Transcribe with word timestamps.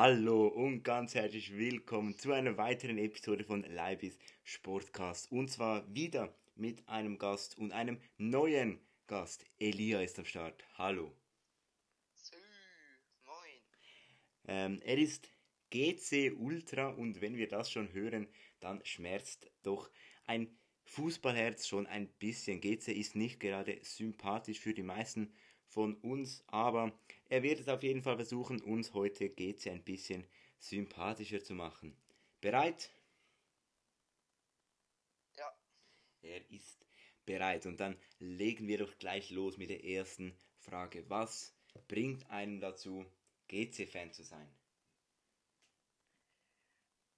Hallo 0.00 0.46
und 0.46 0.84
ganz 0.84 1.16
herzlich 1.16 1.56
willkommen 1.56 2.16
zu 2.16 2.30
einer 2.30 2.56
weiteren 2.56 2.98
Episode 2.98 3.42
von 3.42 3.64
Leibis 3.64 4.16
Sportcast. 4.44 5.32
Und 5.32 5.50
zwar 5.50 5.92
wieder 5.92 6.32
mit 6.54 6.88
einem 6.88 7.18
Gast 7.18 7.58
und 7.58 7.72
einem 7.72 8.00
neuen 8.16 8.78
Gast. 9.08 9.44
Elia 9.58 10.00
ist 10.00 10.16
am 10.20 10.24
Start. 10.24 10.62
Hallo. 10.74 11.12
Sü, 12.14 12.36
moin. 13.26 13.60
Ähm, 14.46 14.80
er 14.84 14.98
ist 14.98 15.32
GC 15.70 16.32
Ultra 16.38 16.90
und 16.90 17.20
wenn 17.20 17.36
wir 17.36 17.48
das 17.48 17.68
schon 17.68 17.92
hören, 17.92 18.28
dann 18.60 18.80
schmerzt 18.84 19.50
doch 19.64 19.90
ein 20.26 20.56
Fußballherz 20.84 21.66
schon 21.66 21.88
ein 21.88 22.06
bisschen. 22.20 22.60
GC 22.60 22.92
ist 22.92 23.16
nicht 23.16 23.40
gerade 23.40 23.80
sympathisch 23.82 24.60
für 24.60 24.74
die 24.74 24.84
meisten 24.84 25.34
von 25.66 25.96
uns, 25.96 26.44
aber 26.46 26.96
er 27.28 27.42
wird 27.42 27.60
es 27.60 27.68
auf 27.68 27.82
jeden 27.82 28.02
Fall 28.02 28.16
versuchen, 28.16 28.60
uns 28.62 28.92
heute 28.94 29.28
GC 29.30 29.70
ein 29.70 29.82
bisschen 29.84 30.26
sympathischer 30.58 31.42
zu 31.42 31.54
machen. 31.54 31.96
Bereit? 32.40 32.90
Ja, 35.36 35.48
Er 36.22 36.48
ist 36.52 36.86
bereit 37.26 37.66
und 37.66 37.80
dann 37.80 37.98
legen 38.20 38.68
wir 38.68 38.78
doch 38.78 38.96
gleich 38.98 39.30
los 39.30 39.56
mit 39.56 39.68
der 39.70 39.82
ersten 39.84 40.38
Frage. 40.60 41.10
Was 41.10 41.56
bringt 41.88 42.30
einen 42.30 42.60
dazu, 42.60 43.04
GC-Fan 43.48 44.12
zu 44.12 44.22
sein? 44.22 44.48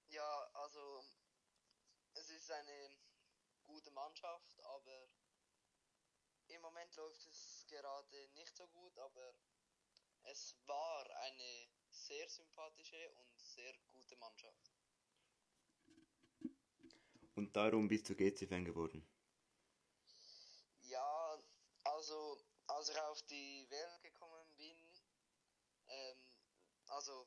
ja, 0.08 0.50
also 0.54 1.02
es 2.14 2.30
ist 2.30 2.50
eine 2.52 2.90
gute 3.64 3.90
Mannschaft, 3.90 4.60
aber 4.62 5.08
im 6.48 6.60
Moment 6.60 6.94
läuft 6.96 7.26
es 7.26 7.64
gerade 7.66 8.28
nicht 8.34 8.54
so 8.54 8.66
gut, 8.68 8.98
aber 8.98 9.34
es 10.24 10.56
war 10.66 11.10
eine 11.22 11.68
sehr 11.90 12.28
sympathische 12.28 13.10
und 13.12 13.40
sehr 13.40 13.72
gute 13.88 14.16
Mannschaft. 14.16 14.72
Und 17.34 17.56
darum 17.56 17.88
bist 17.88 18.08
du 18.08 18.14
GC-Fan 18.14 18.64
geworden. 18.64 19.06
Ja, 20.82 21.42
also 21.84 22.38
als 22.66 22.88
ich 22.90 22.98
auf 22.98 23.22
die 23.22 23.66
Welt 23.70 24.02
gekommen 24.02 24.54
bin, 24.56 24.76
ähm, 25.88 26.24
also 26.86 27.26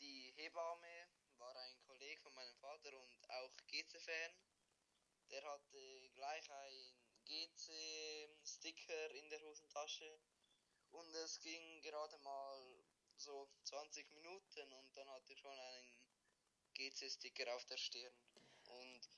die 0.00 0.32
Hebamme 0.36 1.08
war 1.38 1.54
ein 1.56 1.80
Kollege 1.82 2.20
von 2.22 2.34
meinem 2.34 2.56
Vater 2.56 2.98
und 2.98 3.30
auch 3.30 3.56
GC-Fan. 3.66 4.32
Der 5.30 5.44
hatte 5.44 6.10
gleich 6.14 6.50
ein 6.50 6.94
GC-Sticker 7.26 9.10
in 9.10 9.28
der 9.28 9.42
Hosentasche 9.42 10.20
und 10.90 11.14
es 11.14 11.40
ging 11.40 11.80
gerade 11.82 12.16
mal 12.18 12.84
so 13.16 13.48
20 13.64 14.08
Minuten 14.10 14.72
und 14.72 14.96
dann 14.96 15.08
hatte 15.10 15.32
ich 15.32 15.40
schon 15.40 15.58
einen 15.58 15.92
GC-Sticker 16.74 17.54
auf 17.54 17.64
der 17.66 17.76
Stirn. 17.76 18.14
Und 18.64 19.08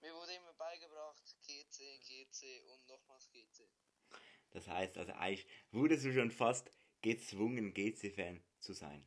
mir 0.00 0.14
wurde 0.14 0.34
immer 0.34 0.54
beigebracht, 0.54 1.36
GC, 1.42 2.00
GC 2.00 2.62
und 2.72 2.86
nochmals 2.86 3.28
GC. 3.30 3.68
Das 4.52 4.66
heißt 4.66 4.98
also 4.98 5.12
eigentlich 5.12 5.46
wurdest 5.70 6.04
du 6.04 6.12
schon 6.12 6.30
fast 6.30 6.70
gezwungen, 7.02 7.72
GC-Fan 7.74 8.42
zu 8.60 8.72
sein. 8.72 9.04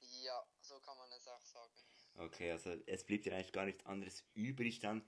Ja, 0.00 0.46
so 0.60 0.78
kann 0.80 0.96
man 0.96 1.10
es 1.12 1.26
auch 1.28 1.44
sagen. 1.44 1.72
Okay, 2.16 2.52
also 2.52 2.70
es 2.86 3.04
blieb 3.04 3.22
dir 3.22 3.34
eigentlich 3.34 3.52
gar 3.52 3.64
nichts 3.64 3.84
anderes 3.86 4.24
übrig 4.34 4.78
dann. 4.78 5.06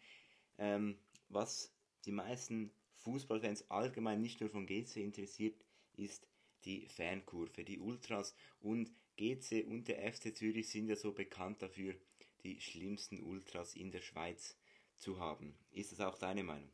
Ähm, 0.58 1.00
was 1.28 1.72
die 2.04 2.12
meisten 2.12 2.74
Fußballfans 2.96 3.70
allgemein 3.70 4.20
nicht 4.20 4.40
nur 4.40 4.50
von 4.50 4.66
GC 4.66 4.96
interessiert, 4.96 5.64
ist 5.96 6.26
die 6.64 6.88
Fankurve. 6.88 7.64
Die 7.64 7.78
Ultras 7.78 8.34
und 8.60 8.90
GC 9.16 9.64
und 9.66 9.88
der 9.88 10.12
FC 10.12 10.36
Zürich 10.36 10.68
sind 10.68 10.88
ja 10.88 10.96
so 10.96 11.12
bekannt 11.12 11.62
dafür, 11.62 11.94
die 12.42 12.60
schlimmsten 12.60 13.22
Ultras 13.22 13.74
in 13.74 13.90
der 13.90 14.02
Schweiz 14.02 14.56
zu 14.96 15.18
haben. 15.18 15.58
Ist 15.70 15.92
das 15.92 16.00
auch 16.00 16.18
deine 16.18 16.42
Meinung? 16.42 16.72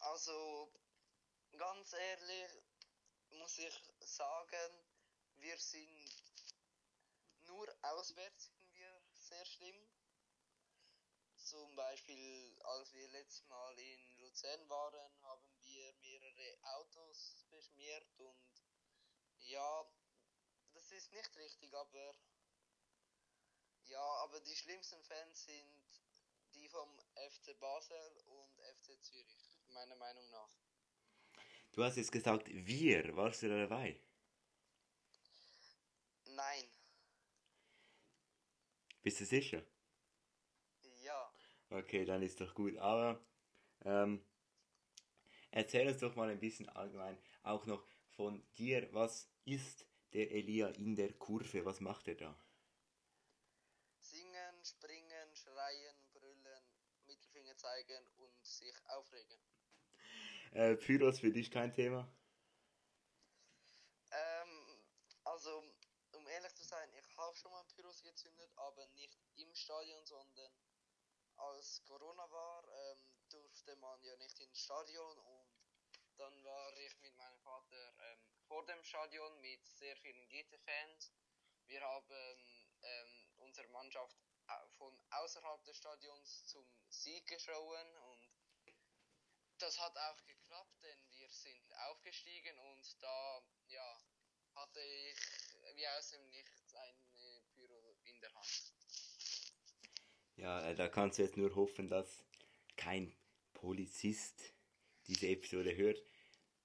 Also, 0.00 0.72
ganz 1.56 1.92
ehrlich 1.92 2.50
muss 3.30 3.58
ich 3.58 3.74
sagen, 4.00 4.72
wir 5.38 5.56
sind 5.56 6.22
nur 7.46 7.66
auswärts 7.82 8.46
sind 8.46 8.72
wir 8.72 9.02
sehr 9.14 9.44
schlimm. 9.44 9.76
Zum 11.36 11.74
Beispiel, 11.76 12.56
als 12.62 12.92
wir 12.92 13.08
letztes 13.08 13.44
Mal 13.46 13.78
in 13.78 14.18
Luzern 14.18 14.68
waren, 14.68 15.22
haben 15.22 15.51
Autos 16.62 17.46
beschmiert 17.50 18.06
und 18.16 18.36
ja, 19.38 19.84
das 20.72 20.90
ist 20.92 21.12
nicht 21.12 21.36
richtig, 21.36 21.74
aber 21.74 22.14
ja, 23.84 24.04
aber 24.24 24.40
die 24.40 24.56
schlimmsten 24.56 25.02
Fans 25.04 25.44
sind 25.44 26.02
die 26.54 26.68
vom 26.68 26.88
FC 27.14 27.58
Basel 27.58 28.16
und 28.26 28.60
FC 28.60 29.00
Zürich, 29.02 29.58
meiner 29.68 29.96
Meinung 29.96 30.28
nach. 30.30 30.50
Du 31.72 31.82
hast 31.82 31.96
jetzt 31.96 32.12
gesagt, 32.12 32.48
wir, 32.48 33.16
warst 33.16 33.42
du 33.42 33.48
da 33.48 33.66
dabei? 33.66 34.00
Nein, 36.24 36.70
Bist 39.02 39.20
du 39.20 39.24
sicher? 39.24 39.62
ja. 41.02 41.32
Okay, 41.70 42.04
dann 42.04 42.22
ist 42.22 42.40
doch 42.40 42.54
gut. 42.54 42.76
Aber 42.78 43.20
ähm, 43.84 44.24
erzähl 45.52 45.86
uns 45.86 46.00
doch 46.00 46.16
mal 46.16 46.28
ein 46.28 46.40
bisschen 46.40 46.68
allgemein 46.68 47.16
auch 47.42 47.66
noch 47.66 47.86
von 48.08 48.42
dir. 48.58 48.92
Was 48.92 49.30
ist 49.44 49.86
der 50.12 50.30
Elia 50.32 50.68
in 50.68 50.96
der 50.96 51.12
Kurve? 51.12 51.64
Was 51.64 51.80
macht 51.80 52.08
er 52.08 52.16
da? 52.16 52.36
Singen, 54.00 54.64
springen, 54.64 55.34
schreien, 55.34 55.96
brüllen, 56.12 56.64
Mittelfinger 57.06 57.56
zeigen 57.56 58.04
und 58.16 58.44
sich 58.44 58.74
aufregen. 58.88 59.38
Äh, 60.52 60.76
Pyros 60.76 61.20
für 61.20 61.30
dich 61.30 61.50
kein 61.50 61.72
Thema? 61.72 62.12
Ähm, 64.10 64.84
also, 65.24 65.62
um 66.12 66.26
ehrlich 66.28 66.54
zu 66.54 66.64
sein, 66.64 66.88
ich 66.94 67.16
habe 67.16 67.34
schon 67.36 67.52
mal 67.52 67.64
Pyros 67.74 68.02
gezündet, 68.02 68.50
aber 68.56 68.86
nicht 68.88 69.18
im 69.36 69.54
Stadion, 69.54 70.04
sondern 70.04 70.52
als 71.36 71.82
Corona 71.86 72.30
war, 72.30 72.64
ähm, 72.68 73.21
man 74.02 74.10
ja 74.10 74.16
nicht 74.16 74.38
ins 74.40 74.64
Stadion 74.64 75.18
und 75.18 75.46
dann 76.16 76.44
war 76.44 76.76
ich 76.78 76.98
mit 76.98 77.16
meinem 77.16 77.38
Vater 77.38 77.94
ähm, 78.12 78.18
vor 78.48 78.64
dem 78.66 78.82
Stadion 78.82 79.40
mit 79.40 79.64
sehr 79.66 79.96
vielen 79.96 80.28
GT-Fans. 80.28 81.12
Wir 81.66 81.80
haben 81.80 82.38
ähm, 82.82 83.28
unsere 83.38 83.68
Mannschaft 83.68 84.16
au- 84.48 84.68
von 84.76 85.00
außerhalb 85.10 85.62
des 85.64 85.78
Stadions 85.78 86.46
zum 86.46 86.66
Sieg 86.88 87.26
geschauen 87.28 87.96
und 87.96 88.28
das 89.58 89.78
hat 89.78 89.96
auch 89.96 90.24
geklappt, 90.24 90.82
denn 90.82 91.10
wir 91.12 91.28
sind 91.30 91.72
aufgestiegen 91.90 92.58
und 92.58 93.02
da 93.02 93.42
ja, 93.68 94.00
hatte 94.56 94.80
ich 94.80 95.18
wie 95.76 95.86
aus 95.88 96.10
dem 96.10 96.28
Nichts 96.30 96.74
eine 96.74 97.42
Pyro 97.54 97.96
in 98.04 98.20
der 98.20 98.34
Hand. 98.34 98.72
Ja, 100.36 100.68
äh, 100.68 100.74
da 100.74 100.88
kannst 100.88 101.18
du 101.18 101.22
jetzt 101.22 101.36
nur 101.36 101.54
hoffen, 101.54 101.86
dass 101.88 102.24
kein 102.76 103.14
Polizist 103.62 104.54
diese 105.06 105.28
Episode 105.28 105.76
hört. 105.76 106.02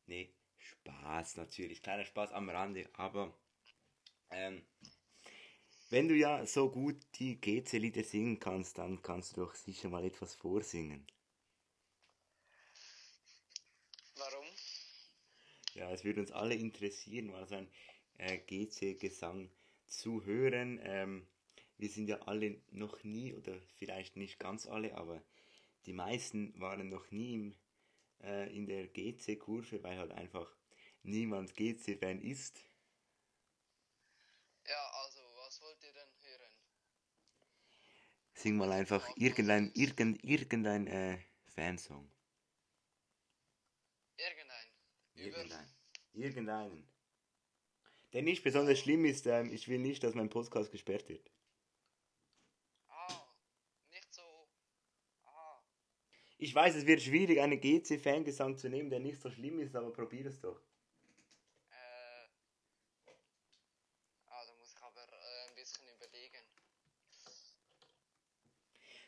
Nee, 0.07 0.33
Spaß 0.57 1.37
natürlich. 1.37 1.83
Kleiner 1.83 2.05
Spaß 2.05 2.31
am 2.31 2.49
Rande, 2.49 2.89
aber 2.93 3.37
ähm, 4.31 4.65
wenn 5.91 6.07
du 6.07 6.15
ja 6.15 6.43
so 6.47 6.71
gut 6.71 6.97
die 7.19 7.39
GC-Lieder 7.39 8.03
singen 8.03 8.39
kannst, 8.39 8.79
dann 8.79 9.03
kannst 9.03 9.37
du 9.37 9.41
doch 9.41 9.53
sicher 9.53 9.89
mal 9.89 10.03
etwas 10.03 10.33
vorsingen. 10.33 11.05
Warum? 14.15 14.47
Ja, 15.75 15.91
es 15.91 16.03
würde 16.03 16.21
uns 16.21 16.31
alle 16.31 16.55
interessieren, 16.55 17.27
mal 17.27 17.45
so 17.45 17.55
ein 17.55 17.71
äh, 18.17 18.39
GC-Gesang 18.39 19.51
zu 19.85 20.25
hören. 20.25 20.79
Ähm, 20.81 21.27
wir 21.77 21.89
sind 21.89 22.09
ja 22.09 22.23
alle 22.23 22.59
noch 22.71 23.03
nie, 23.03 23.35
oder 23.35 23.61
vielleicht 23.75 24.15
nicht 24.15 24.39
ganz 24.39 24.65
alle, 24.65 24.97
aber 24.97 25.21
die 25.87 25.93
meisten 25.93 26.53
waren 26.59 26.89
noch 26.89 27.09
nie 27.11 27.33
im, 27.33 27.55
äh, 28.21 28.53
in 28.53 28.67
der 28.67 28.87
GC-Kurve, 28.89 29.81
weil 29.83 29.97
halt 29.97 30.11
einfach 30.11 30.53
niemand 31.03 31.55
GC-Fan 31.55 32.21
ist. 32.21 32.59
Ja, 34.65 34.91
also, 35.03 35.21
was 35.37 35.61
wollt 35.61 35.81
ihr 35.81 35.93
denn 35.93 36.09
hören? 36.19 36.51
Sing 38.33 38.57
mal 38.57 38.71
einfach 38.73 39.07
irgendein, 39.15 39.71
irgend, 39.73 40.21
irgendein 40.25 40.87
äh, 40.87 41.19
Fansong. 41.55 42.11
Irgendein. 44.17 44.67
Irgendein. 45.15 45.75
Irgendeinen. 46.11 46.89
Der 48.11 48.23
nicht 48.23 48.43
besonders 48.43 48.79
schlimm 48.79 49.05
ist, 49.05 49.25
ähm, 49.25 49.53
ich 49.53 49.69
will 49.69 49.79
nicht, 49.79 50.03
dass 50.03 50.15
mein 50.15 50.29
Podcast 50.29 50.69
gesperrt 50.69 51.07
wird. 51.07 51.31
Ich 56.39 56.53
weiß, 56.53 56.75
es 56.75 56.85
wird 56.85 57.01
schwierig, 57.01 57.41
einen 57.41 57.59
GC-Fangesang 57.59 58.57
zu 58.57 58.69
nehmen, 58.69 58.91
der 58.91 58.99
nicht 58.99 59.19
so 59.19 59.31
schlimm 59.31 59.59
ist, 59.59 59.75
aber 59.75 59.91
probier 59.91 60.27
es 60.27 60.39
doch. 60.39 60.61
Äh. 61.71 62.27
Ah, 64.27 64.45
da 64.45 64.53
muss 64.53 64.71
ich 64.71 64.83
aber 64.83 65.01
äh, 65.01 65.49
ein 65.49 65.55
bisschen 65.55 65.87
überlegen. 65.87 66.45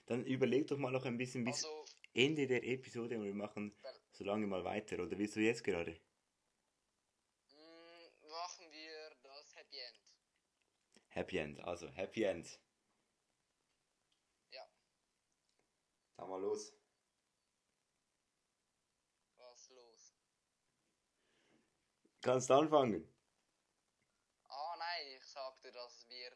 Dann 0.08 0.26
überleg 0.26 0.66
doch 0.66 0.78
mal 0.78 0.92
noch 0.92 1.06
ein 1.06 1.18
bisschen 1.18 1.44
bis 1.44 1.64
also, 1.64 1.86
Ende 2.16 2.48
der 2.48 2.64
Episode 2.64 3.20
und 3.20 3.26
wir 3.26 3.36
machen 3.36 3.76
so 4.12 4.24
lange 4.24 4.48
mal 4.48 4.64
weiter. 4.64 4.98
Oder 4.98 5.16
willst 5.16 5.36
du 5.36 5.42
jetzt 5.42 5.64
gerade? 5.64 5.92
Mm, 7.52 8.28
machen 8.28 8.72
wir 8.72 9.16
das 9.22 9.56
Happy 9.56 9.78
End. 9.78 10.00
Happy 11.10 11.38
End, 11.38 11.60
also 11.60 11.88
Happy 11.90 12.24
End. 12.24 12.60
Ja. 14.50 14.68
Dann 16.18 16.28
mal 16.28 16.42
los. 16.42 16.74
Kannst 22.22 22.52
anfangen. 22.52 23.08
Ah 24.50 24.76
nein, 24.78 25.08
ich 25.18 25.24
sagte, 25.26 25.72
dass 25.72 26.06
wir 26.08 26.32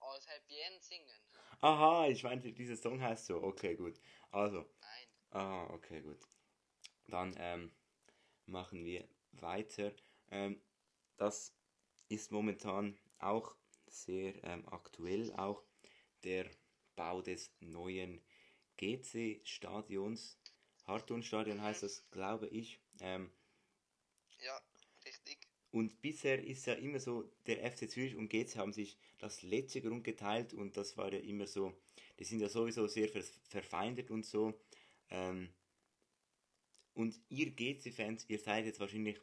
als 0.00 0.26
Happy 0.26 0.58
End 0.60 0.82
singen. 0.82 1.22
Aha, 1.60 2.08
ich 2.08 2.22
meinte, 2.24 2.52
dieser 2.52 2.76
Song 2.76 3.00
heißt 3.00 3.26
so. 3.26 3.42
Okay, 3.42 3.76
gut. 3.76 4.00
Also, 4.30 4.58
Nein. 4.80 5.08
ah, 5.30 5.66
okay, 5.70 6.00
gut. 6.00 6.20
Dann 7.08 7.34
ähm, 7.38 7.72
machen 8.46 8.84
wir 8.84 9.08
weiter. 9.32 9.92
Ähm, 10.30 10.60
das 11.16 11.54
ist 12.08 12.32
momentan 12.32 12.98
auch 13.18 13.54
sehr 13.86 14.42
ähm, 14.44 14.66
aktuell, 14.68 15.32
auch 15.36 15.62
der 16.24 16.50
Bau 16.96 17.22
des 17.22 17.54
neuen 17.60 18.24
GC-Stadions. 18.78 20.38
Hartun-Stadion 20.86 21.60
heißt 21.62 21.82
das, 21.82 22.10
glaube 22.10 22.48
ich. 22.48 22.80
Ähm, 23.00 23.30
Ja. 24.38 24.60
Und 25.72 26.02
bisher 26.02 26.44
ist 26.44 26.66
ja 26.66 26.74
immer 26.74 27.00
so, 27.00 27.24
der 27.46 27.70
FC 27.72 27.90
Zürich 27.90 28.14
und 28.14 28.28
GC 28.28 28.56
haben 28.56 28.74
sich 28.74 28.98
das 29.18 29.42
letzte 29.42 29.80
Grund 29.80 30.04
geteilt 30.04 30.52
und 30.52 30.76
das 30.76 30.98
war 30.98 31.10
ja 31.10 31.18
immer 31.20 31.46
so, 31.46 31.74
die 32.18 32.24
sind 32.24 32.40
ja 32.40 32.48
sowieso 32.50 32.86
sehr 32.86 33.08
ver 33.08 33.22
verfeindet 33.48 34.10
und 34.10 34.26
so. 34.26 34.52
Ähm, 35.08 35.52
und 36.92 37.18
ihr 37.30 37.50
GC-Fans, 37.50 38.26
ihr 38.28 38.38
seid 38.38 38.66
jetzt 38.66 38.80
wahrscheinlich 38.80 39.18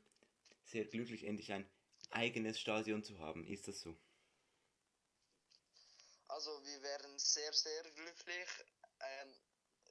sehr 0.65 0.85
glücklich, 0.85 1.23
endlich 1.23 1.51
ein 1.51 1.69
eigenes 2.09 2.59
Stadion 2.59 3.03
zu 3.03 3.19
haben. 3.19 3.45
Ist 3.45 3.67
das 3.67 3.81
so? 3.81 3.95
Also 6.29 6.63
wir 6.63 6.81
wären 6.81 7.19
sehr, 7.19 7.53
sehr 7.53 7.83
glücklich, 7.91 8.49
ähm, 9.01 9.35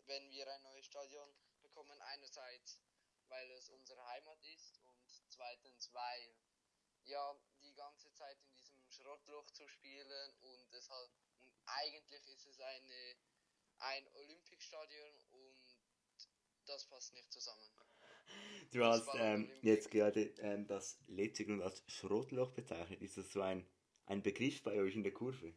wenn 0.06 0.28
wir 0.30 0.52
ein 0.52 0.62
neues 0.62 0.86
Stadion 0.86 1.28
bekommen. 1.62 2.00
Einerseits, 2.02 2.82
weil 3.28 3.48
es 3.52 3.68
unsere 3.70 4.04
Heimat 4.08 4.42
ist 4.42 4.78
und 4.78 5.08
zweitens, 5.28 5.92
weil 5.92 6.34
ja 7.08 7.36
die 7.62 7.74
ganze 7.74 8.12
Zeit 8.12 8.38
in 8.40 8.52
diesem 8.54 8.88
Schrottloch 8.88 9.50
zu 9.50 9.66
spielen 9.66 10.34
und 10.40 10.72
es 10.74 10.88
halt 10.88 11.10
und 11.42 11.54
eigentlich 11.66 12.26
ist 12.28 12.46
es 12.46 12.60
eine 12.60 13.16
ein 13.80 14.08
Olympiastadion 14.14 15.14
und 15.30 15.78
das 16.66 16.86
passt 16.86 17.14
nicht 17.14 17.32
zusammen. 17.32 17.70
Du 18.72 18.84
hast 18.84 19.08
ähm, 19.14 19.50
jetzt 19.62 19.90
gerade 19.90 20.24
ähm, 20.40 20.66
das 20.66 20.98
letzte 21.06 21.46
Grund 21.46 21.62
als 21.62 21.82
Schrottloch 21.86 22.52
bezeichnet. 22.52 23.00
Ist 23.00 23.16
das 23.16 23.32
so 23.32 23.40
ein, 23.40 23.66
ein 24.04 24.22
Begriff 24.22 24.62
bei 24.62 24.78
euch 24.78 24.94
in 24.94 25.02
der 25.02 25.14
Kurve? 25.14 25.54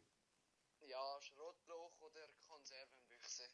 Ja, 0.80 1.20
Schrottloch 1.20 1.92
oder 2.00 2.26
Konservenbüchse. 2.46 3.48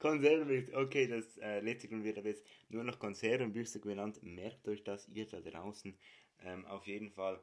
Konservenbüchse, 0.00 0.74
okay, 0.76 1.06
das 1.06 1.36
äh, 1.38 1.60
letzte 1.60 1.88
Grund 1.88 2.04
wird 2.04 2.16
aber 2.16 2.28
jetzt 2.28 2.44
nur 2.70 2.82
noch 2.82 2.98
Konservenbüchse 2.98 3.80
genannt. 3.80 4.22
Merkt 4.22 4.66
euch 4.66 4.82
das, 4.82 5.06
ihr 5.08 5.26
da 5.26 5.40
draußen. 5.40 5.96
Ähm, 6.38 6.64
auf 6.66 6.86
jeden 6.86 7.10
Fall. 7.10 7.38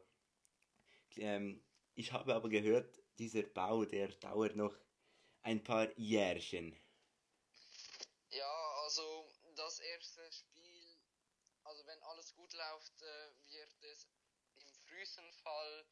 Ähm, 1.17 1.63
ich 1.93 2.11
habe 2.11 2.33
aber 2.33 2.49
gehört, 2.49 2.99
dieser 3.19 3.43
Bau, 3.43 3.85
der 3.85 4.07
dauert 4.07 4.55
noch 4.55 4.75
ein 5.43 5.63
paar 5.63 5.87
Jährchen. 5.99 6.75
Ja, 8.31 8.75
also 8.83 9.29
das 9.55 9.79
erste 9.79 10.31
Spiel, 10.31 10.97
also 11.63 11.85
wenn 11.85 12.01
alles 12.03 12.33
gut 12.33 12.53
läuft, 12.53 13.01
äh, 13.03 13.51
wird 13.51 13.75
es 13.91 14.07
im 14.55 14.73
frühesten 14.73 15.31
Fall 15.31 15.85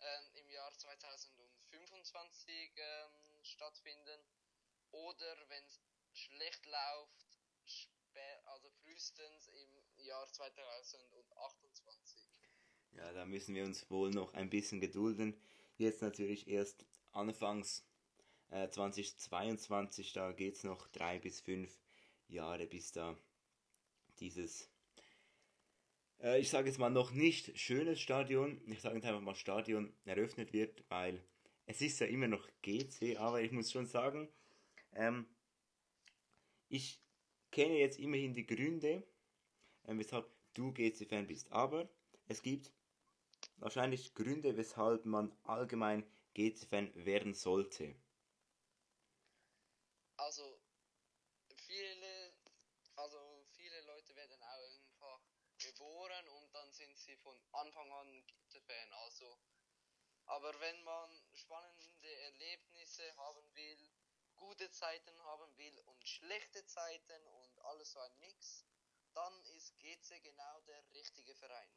ähm, 0.00 0.34
im 0.34 0.50
Jahr 0.50 0.70
2025 0.76 2.72
ähm, 2.76 3.42
stattfinden. 3.42 4.20
Oder 4.92 5.36
wenn 5.48 5.64
es 5.64 5.80
schlecht 6.20 6.66
läuft, 6.66 7.20
also 8.44 8.70
frühestens 8.82 9.48
im 9.48 10.04
Jahr 10.04 10.26
2028. 10.32 12.20
Ja, 12.92 13.12
da 13.12 13.24
müssen 13.24 13.54
wir 13.54 13.64
uns 13.64 13.88
wohl 13.90 14.10
noch 14.10 14.34
ein 14.34 14.50
bisschen 14.50 14.80
gedulden. 14.80 15.40
Jetzt 15.76 16.02
natürlich 16.02 16.48
erst 16.48 16.84
anfangs 17.12 17.86
äh, 18.50 18.68
2022, 18.68 20.12
da 20.12 20.32
geht 20.32 20.56
es 20.56 20.64
noch 20.64 20.88
drei 20.88 21.18
bis 21.18 21.40
fünf 21.40 21.80
Jahre, 22.28 22.66
bis 22.66 22.92
da 22.92 23.16
dieses, 24.18 24.68
äh, 26.20 26.40
ich 26.40 26.50
sage 26.50 26.68
jetzt 26.68 26.78
mal 26.78 26.90
noch 26.90 27.12
nicht 27.12 27.58
schönes 27.58 28.00
Stadion, 28.00 28.60
ich 28.66 28.80
sage 28.80 28.96
jetzt 28.96 29.06
einfach 29.06 29.20
mal 29.20 29.34
Stadion 29.34 29.94
eröffnet 30.04 30.52
wird, 30.52 30.84
weil 30.90 31.24
es 31.66 31.80
ist 31.80 32.00
ja 32.00 32.06
immer 32.06 32.28
noch 32.28 32.46
GC, 32.62 33.16
aber 33.18 33.40
ich 33.40 33.52
muss 33.52 33.70
schon 33.70 33.86
sagen, 33.86 34.28
ähm, 34.92 35.26
ich 36.70 37.02
kenne 37.50 37.78
jetzt 37.78 37.98
immerhin 37.98 38.32
die 38.34 38.46
Gründe, 38.46 39.02
ähm, 39.84 39.98
weshalb 39.98 40.30
du 40.54 40.72
GC-Fan 40.72 41.26
bist. 41.26 41.52
Aber 41.52 41.90
es 42.28 42.42
gibt 42.42 42.72
wahrscheinlich 43.58 44.14
Gründe, 44.14 44.56
weshalb 44.56 45.04
man 45.04 45.32
allgemein 45.44 46.04
GC-Fan 46.34 46.92
werden 47.04 47.34
sollte. 47.34 47.96
Also 50.16 50.60
viele, 51.56 52.34
also 52.96 53.46
viele 53.50 53.80
Leute 53.82 54.14
werden 54.14 54.42
auch 54.42 54.80
einfach 54.80 55.20
geboren 55.58 56.28
und 56.28 56.54
dann 56.54 56.70
sind 56.72 56.96
sie 56.98 57.16
von 57.16 57.36
Anfang 57.52 57.90
an 57.92 58.24
GT-Fan. 58.26 58.92
Also, 59.04 59.38
aber 60.26 60.58
wenn 60.60 60.82
man 60.84 61.10
spannende 61.34 62.14
Erlebnisse 62.16 63.16
haben 63.16 63.54
will, 63.54 63.90
gute 64.40 64.70
Zeiten 64.70 65.16
haben 65.24 65.56
will 65.56 65.78
und 65.86 66.08
schlechte 66.08 66.64
Zeiten 66.66 67.22
und 67.42 67.64
alles 67.66 67.92
so 67.92 68.00
ein 68.00 68.18
Mix, 68.18 68.66
dann 69.14 69.32
ist 69.56 69.76
GC 69.78 70.22
genau 70.24 70.60
der 70.66 70.82
richtige 70.92 71.34
Verein. 71.36 71.68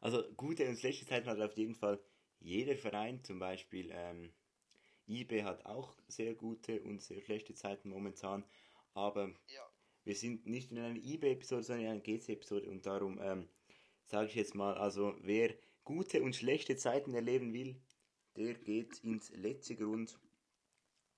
Also 0.00 0.32
gute 0.34 0.68
und 0.68 0.78
schlechte 0.78 1.06
Zeiten 1.06 1.28
hat 1.28 1.40
auf 1.40 1.56
jeden 1.56 1.74
Fall 1.74 2.02
jeder 2.40 2.76
Verein, 2.76 3.22
zum 3.22 3.38
Beispiel 3.38 3.90
ähm, 3.92 4.32
IB 5.06 5.42
hat 5.42 5.66
auch 5.66 5.96
sehr 6.08 6.34
gute 6.34 6.82
und 6.82 7.02
sehr 7.02 7.20
schlechte 7.20 7.54
Zeiten 7.54 7.90
momentan, 7.90 8.44
aber 8.94 9.34
Ja, 9.48 9.70
wir 10.04 10.14
sind 10.14 10.46
nicht 10.46 10.70
in 10.70 10.78
einer 10.78 10.96
IB-Episode, 10.96 11.62
sondern 11.62 11.84
in 11.86 11.90
einer 11.92 12.00
GC-Episode 12.00 12.70
und 12.70 12.84
darum 12.84 13.18
ähm, 13.22 13.48
sage 14.04 14.28
ich 14.28 14.34
jetzt 14.34 14.54
mal, 14.54 14.74
also 14.74 15.16
wer 15.20 15.54
gute 15.82 16.22
und 16.22 16.36
schlechte 16.36 16.76
Zeiten 16.76 17.14
erleben 17.14 17.52
will, 17.54 17.80
der 18.36 18.54
geht 18.54 18.98
ins 19.02 19.30
letzte 19.30 19.76
Grund 19.76 20.18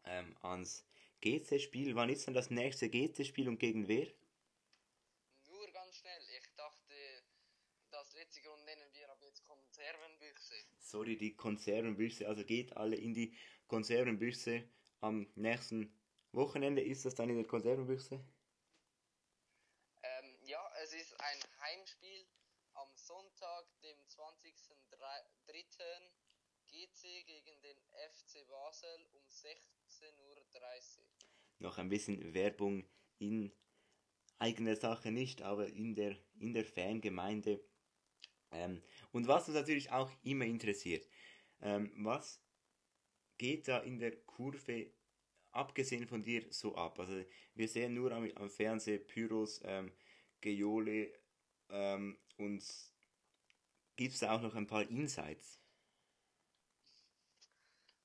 ähm, 0.07 0.37
ans 0.43 0.85
GC-Spiel. 1.21 1.95
Wann 1.95 2.09
ist 2.09 2.27
denn 2.27 2.35
das 2.35 2.51
nächste 2.51 2.89
GC-Spiel 2.89 3.49
und 3.49 3.59
gegen 3.59 3.89
wer? 3.89 4.07
nur 5.67 5.73
ganz 5.73 5.97
schnell. 5.97 6.23
Ich 6.39 6.55
dachte, 6.55 6.95
das 7.91 8.13
letzte 8.15 8.43
Grund 8.43 8.65
nennen 8.65 8.93
wir 8.93 9.11
aber 9.11 9.27
jetzt 9.27 9.45
Konservenbüchse. 9.45 10.55
Sorry, 10.79 11.17
die 11.17 11.37
Konservenbüchse, 11.37 12.27
also 12.27 12.45
geht 12.45 12.77
alle 12.77 12.97
in 12.97 13.15
die 13.15 13.37
Konservenbüchse. 13.67 14.69
Am 15.01 15.31
nächsten 15.35 15.93
Wochenende 16.33 16.83
ist 16.83 17.05
das 17.05 17.15
dann 17.15 17.31
in 17.31 17.37
der 17.37 17.47
Konservenbüchse? 17.47 18.25
Ähm, 20.03 20.39
ja, 20.45 20.73
es 20.83 20.95
ist 20.95 21.21
ein 21.21 21.41
Heimspiel 21.61 22.27
am 22.75 22.97
Sonntag, 22.97 23.67
dem 23.83 23.99
20.03. 24.07 26.11
GC 26.69 27.25
gegen 27.25 27.63
den 27.63 27.79
FC 28.11 28.47
Basel 28.49 29.07
um 29.13 29.29
16.30 30.01 30.99
Uhr. 30.99 31.07
Noch 31.59 31.79
ein 31.79 31.89
bisschen 31.89 32.35
Werbung 32.35 32.85
in 33.19 33.53
eigener 34.39 34.77
Sache 34.77 35.11
nicht, 35.11 35.43
aber 35.43 35.69
in 35.69 35.95
der, 35.95 36.17
in 36.39 36.53
der 36.53 36.65
Fangemeinde. 36.65 37.61
Ähm, 38.53 38.83
und 39.13 39.27
was 39.27 39.49
uns 39.49 39.57
natürlich 39.57 39.91
auch 39.91 40.11
immer 40.23 40.45
interessiert, 40.45 41.09
ähm, 41.61 41.93
was 41.97 42.41
geht 43.39 43.69
da 43.69 43.79
in 43.79 43.99
der 43.99 44.17
Kurve, 44.25 44.93
abgesehen 45.53 46.07
von 46.07 46.23
dir, 46.23 46.47
so 46.51 46.75
ab? 46.75 46.99
Also 46.99 47.25
wir 47.55 47.69
sehen 47.69 47.95
nur 47.95 48.13
am, 48.13 48.31
am 48.37 48.51
Fernsehen 48.51 49.07
Pyros, 49.07 49.61
ähm, 49.65 49.93
Geole 50.41 51.13
ähm, 51.71 52.19
und 52.37 52.63
gibt 53.97 54.15
es 54.15 54.21
da 54.21 54.37
auch 54.37 54.43
noch 54.43 54.55
ein 54.55 54.67
paar 54.67 54.89
Insights? 54.89 55.59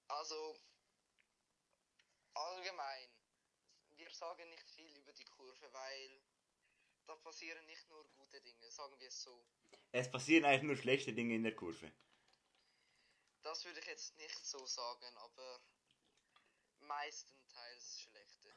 Also, 0.07 0.55
allgemein, 2.47 3.09
wir 3.95 4.09
sagen 4.11 4.49
nicht 4.49 4.69
viel 4.69 4.95
über 4.97 5.13
die 5.13 5.25
Kurve, 5.25 5.71
weil 5.73 6.21
da 7.05 7.15
passieren 7.15 7.65
nicht 7.65 7.89
nur 7.89 8.07
gute 8.11 8.41
Dinge, 8.41 8.71
sagen 8.71 8.97
wir 8.99 9.07
es 9.07 9.21
so. 9.21 9.45
Es 9.91 10.09
passieren 10.09 10.45
eigentlich 10.45 10.63
nur 10.63 10.77
schlechte 10.77 11.13
Dinge 11.13 11.35
in 11.35 11.43
der 11.43 11.55
Kurve. 11.55 11.91
Das 13.43 13.65
würde 13.65 13.79
ich 13.79 13.87
jetzt 13.87 14.15
nicht 14.17 14.45
so 14.45 14.65
sagen, 14.65 15.17
aber 15.17 15.61
mei 16.79 17.05
meistenteils 17.05 18.01
schlechte. 18.01 18.55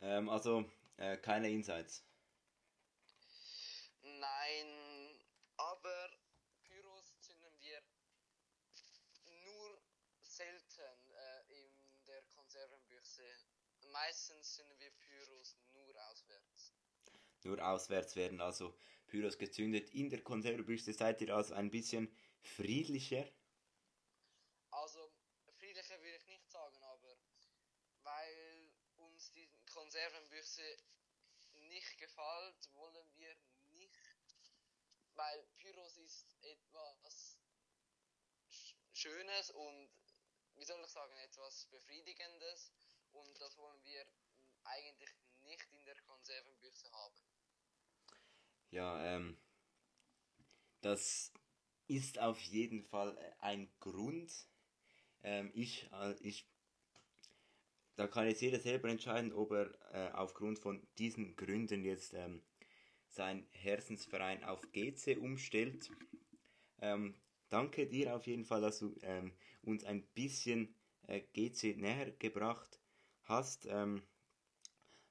Ähm, 0.00 0.28
also, 0.28 0.70
äh, 0.96 1.16
keine 1.18 1.50
Insights. 1.50 2.04
Nein, 4.02 5.20
aber 5.56 6.10
Pyros 6.62 7.18
zünden 7.20 7.60
wir 7.60 7.82
nur 9.42 9.82
selten 10.22 10.80
äh, 10.80 11.60
in 11.60 12.04
der 12.06 12.22
Konservenbüchse. 12.34 13.24
Meistens 13.92 14.54
zünden 14.54 14.78
wir 14.78 14.90
Pyros 14.90 15.56
nur 15.72 15.94
auswärts. 16.08 16.72
Nur 17.44 17.58
auswärts 17.66 18.16
werden 18.16 18.40
also 18.40 18.78
Pyros 19.06 19.38
gezündet. 19.38 19.90
In 19.90 20.10
der 20.10 20.22
Konservenbüchse 20.22 20.92
seid 20.92 21.20
ihr 21.20 21.34
also 21.34 21.54
ein 21.54 21.70
bisschen 21.70 22.14
friedlicher. 22.40 23.26
Also, 24.70 25.12
friedlicher 25.58 26.00
würde 26.00 26.16
ich 26.16 26.26
nicht 26.26 26.48
sagen, 26.50 26.82
aber 26.82 27.18
weil 28.02 28.72
uns 28.96 29.32
die 29.32 29.50
Konservenbüchse 29.66 30.62
nicht 31.52 31.98
gefällt, 31.98 32.72
wollen 32.74 33.14
wir 33.16 33.36
nicht, 33.70 34.52
weil 35.14 35.46
Pyros 35.56 35.96
ist 35.98 36.36
etwas 36.42 37.38
Sch- 38.50 38.76
Schönes 38.92 39.50
und, 39.50 39.90
wie 40.56 40.64
soll 40.64 40.82
ich 40.84 40.90
sagen, 40.90 41.16
etwas 41.18 41.66
Befriedigendes 41.66 42.72
und 43.12 43.40
das 43.40 43.49
eigentlich 44.70 45.10
nicht 45.42 45.66
in 45.72 45.84
der 45.84 45.96
Konservenbüchse 46.06 46.90
haben. 46.92 47.14
Ja, 48.70 49.16
ähm, 49.16 49.36
das 50.80 51.32
ist 51.88 52.18
auf 52.18 52.40
jeden 52.40 52.82
Fall 52.82 53.16
äh, 53.18 53.32
ein 53.40 53.70
Grund. 53.80 54.32
Ähm, 55.22 55.50
ich, 55.54 55.90
äh, 55.92 56.14
ich, 56.20 56.48
da 57.96 58.06
kann 58.06 58.28
jetzt 58.28 58.40
jeder 58.40 58.60
selber 58.60 58.88
entscheiden, 58.88 59.32
ob 59.32 59.50
er 59.50 59.74
äh, 59.92 60.12
aufgrund 60.12 60.58
von 60.58 60.86
diesen 60.98 61.36
Gründen 61.36 61.84
jetzt 61.84 62.14
ähm, 62.14 62.42
sein 63.08 63.46
Herzensverein 63.52 64.44
auf 64.44 64.62
GC 64.72 65.18
umstellt. 65.18 65.90
Ähm, 66.80 67.14
danke 67.48 67.86
dir 67.86 68.14
auf 68.14 68.26
jeden 68.26 68.44
Fall, 68.44 68.60
dass 68.60 68.78
du 68.78 68.96
ähm, 69.02 69.32
uns 69.62 69.84
ein 69.84 70.06
bisschen 70.14 70.74
äh, 71.08 71.20
GC 71.20 71.76
näher 71.76 72.12
gebracht 72.12 72.80
hast. 73.24 73.66
Ähm, 73.66 74.02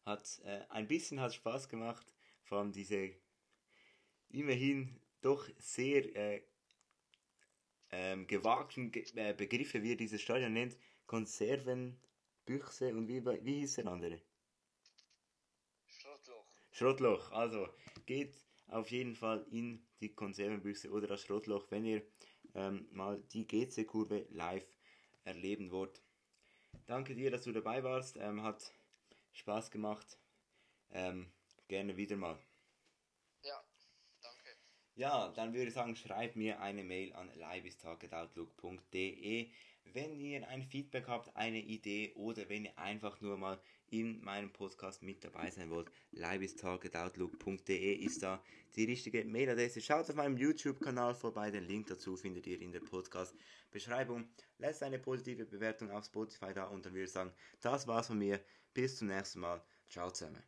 hat 0.09 0.41
äh, 0.43 0.61
ein 0.69 0.87
bisschen 0.87 1.21
hat 1.21 1.33
Spaß 1.33 1.69
gemacht, 1.69 2.05
vor 2.43 2.59
allem 2.59 2.71
diese 2.71 3.11
immerhin 4.29 4.99
doch 5.21 5.47
sehr 5.57 6.15
äh, 6.15 6.41
ähm, 7.91 8.27
gewagten 8.27 8.91
Ge 8.91 9.05
äh, 9.15 9.33
Begriffe, 9.33 9.81
wie 9.83 9.93
er 9.93 9.97
dieses 9.97 10.21
Stadion 10.21 10.53
nennt, 10.53 10.77
Konservenbüchse 11.07 12.93
und 12.93 13.07
wie, 13.07 13.25
wie 13.25 13.59
hieß 13.59 13.75
der 13.75 13.87
andere? 13.87 14.21
Schrottloch. 15.87 16.45
Schrottloch. 16.71 17.31
Also 17.31 17.67
geht 18.05 18.35
auf 18.67 18.91
jeden 18.91 19.15
Fall 19.15 19.45
in 19.51 19.83
die 20.01 20.13
Konservenbüchse 20.13 20.89
oder 20.91 21.07
das 21.07 21.21
Schrottloch, 21.21 21.71
wenn 21.71 21.85
ihr 21.85 22.03
ähm, 22.55 22.87
mal 22.91 23.21
die 23.33 23.47
GC-Kurve 23.47 24.27
live 24.29 24.67
erleben 25.23 25.71
wollt. 25.71 26.01
Danke 26.85 27.15
dir, 27.15 27.31
dass 27.31 27.43
du 27.43 27.51
dabei 27.51 27.83
warst. 27.83 28.17
Ähm, 28.17 28.43
hat 28.43 28.71
Spaß 29.33 29.71
gemacht. 29.71 30.19
Ähm, 30.91 31.31
gerne 31.67 31.97
wieder 31.97 32.15
mal. 32.17 32.37
Ja, 33.43 33.63
danke. 34.21 34.49
Ja, 34.95 35.29
dann 35.29 35.53
würde 35.53 35.67
ich 35.67 35.73
sagen, 35.73 35.95
schreibt 35.95 36.35
mir 36.35 36.59
eine 36.61 36.83
Mail 36.83 37.13
an 37.13 37.31
leibistagedoutlook.de, 37.35 39.51
wenn 39.93 40.19
ihr 40.19 40.47
ein 40.47 40.63
Feedback 40.63 41.07
habt, 41.07 41.35
eine 41.35 41.59
Idee 41.59 42.13
oder 42.15 42.49
wenn 42.49 42.65
ihr 42.65 42.77
einfach 42.77 43.21
nur 43.21 43.37
mal 43.37 43.59
in 43.91 44.23
meinem 44.23 44.51
Podcast 44.51 45.01
mit 45.01 45.23
dabei 45.23 45.49
sein 45.49 45.69
wollt. 45.69 45.91
leibistagedoutlook.de 46.11 47.95
ist 47.95 48.21
da 48.21 48.43
die 48.75 48.85
richtige 48.85 49.25
Mailadresse. 49.25 49.81
Schaut 49.81 50.09
auf 50.09 50.15
meinem 50.15 50.37
YouTube-Kanal 50.37 51.15
vorbei, 51.15 51.49
den 51.49 51.63
Link 51.63 51.87
dazu 51.87 52.15
findet 52.15 52.45
ihr 52.45 52.61
in 52.61 52.71
der 52.71 52.81
Podcast-Beschreibung. 52.81 54.29
Lasst 54.59 54.83
eine 54.83 54.99
positive 54.99 55.45
Bewertung 55.45 55.89
auf 55.91 56.05
Spotify 56.05 56.53
da 56.53 56.65
und 56.65 56.85
dann 56.85 56.93
würde 56.93 57.05
ich 57.05 57.11
sagen, 57.11 57.33
das 57.61 57.87
war's 57.87 58.07
von 58.07 58.19
mir. 58.19 58.39
Bis 58.73 58.97
zum 58.97 59.07
nächsten 59.07 59.39
Mal. 59.41 59.61
Ciao 59.89 60.11
zusammen. 60.11 60.43